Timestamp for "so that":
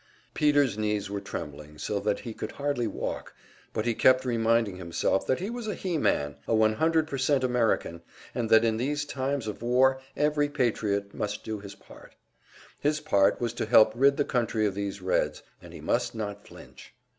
1.77-2.21